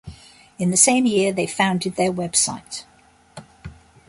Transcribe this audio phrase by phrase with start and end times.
[0.57, 2.85] In the same year, they founded their web site.